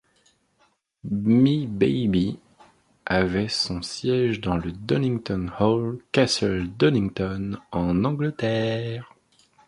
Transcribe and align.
Bmibaby 1.03 2.39
avait 3.05 3.47
son 3.49 3.83
siège 3.83 4.41
dans 4.41 4.57
le 4.57 4.71
Donington 4.71 5.51
Hall, 5.59 5.99
Castle 6.11 6.67
Donington, 6.69 7.59
en 7.71 8.03
Angleterre. 8.03 9.13